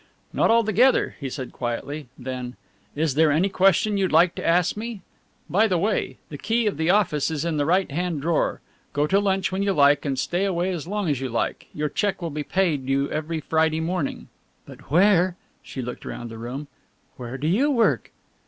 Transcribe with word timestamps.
"Not 0.33 0.49
altogether," 0.49 1.15
he 1.19 1.29
said 1.29 1.51
quietly; 1.51 2.07
then: 2.17 2.55
"Is 2.95 3.13
there 3.13 3.31
any 3.31 3.49
question 3.49 3.97
you'd 3.97 4.11
like 4.11 4.33
to 4.33 4.43
ask 4.43 4.75
me? 4.75 5.01
By 5.47 5.67
the 5.67 5.77
way, 5.77 6.17
the 6.29 6.39
key 6.39 6.65
of 6.65 6.77
the 6.77 6.89
office 6.89 7.29
is 7.29 7.45
in 7.45 7.57
the 7.57 7.67
right 7.67 7.91
hand 7.91 8.23
drawer; 8.23 8.61
go 8.93 9.05
to 9.05 9.19
lunch 9.19 9.51
when 9.51 9.61
you 9.61 9.73
like 9.73 10.03
and 10.03 10.17
stay 10.17 10.45
away 10.45 10.71
as 10.71 10.87
long 10.87 11.07
as 11.07 11.21
you 11.21 11.29
like. 11.29 11.67
Your 11.71 11.87
cheque 11.87 12.19
will 12.19 12.31
be 12.31 12.41
paid 12.41 12.89
you 12.89 13.11
every 13.11 13.41
Friday 13.41 13.79
morning." 13.79 14.27
"But 14.65 14.89
where?" 14.89 15.35
She 15.61 15.83
looked 15.83 16.03
round 16.03 16.31
the 16.31 16.39
room. 16.39 16.67
"Where 17.17 17.37
do 17.37 17.45
you 17.47 17.69
work?" 17.69 18.09